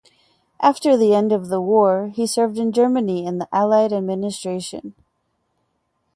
After 0.59 0.97
the 0.97 1.13
end 1.13 1.31
of 1.31 1.49
the 1.49 1.61
war 1.61 2.07
he 2.11 2.25
served 2.25 2.57
in 2.57 2.71
Germany 2.71 3.23
in 3.23 3.37
the 3.37 3.47
Allied 3.53 3.93
administration. 3.93 4.95